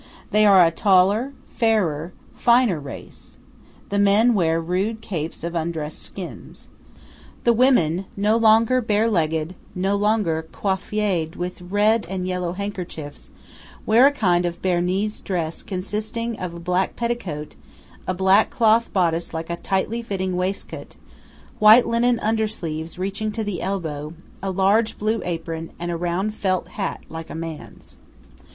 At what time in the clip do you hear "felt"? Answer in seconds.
26.33-26.69